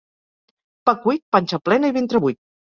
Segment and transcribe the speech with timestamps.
[0.89, 2.45] Pa cuit, panxa plena i ventre buit.